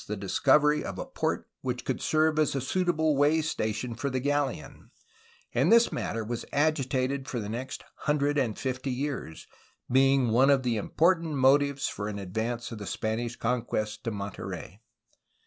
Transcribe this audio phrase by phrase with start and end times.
[0.07, 3.15] 96 A HISTORY OF CALIFORNIA covery of a port which could serve as a suitable
[3.15, 4.89] way station for the galleon,
[5.53, 9.45] and this matter was agitated for the next hundred and fifty years,
[9.91, 14.81] being one of the important motives for an advance of the Spanish conquest to Monterey.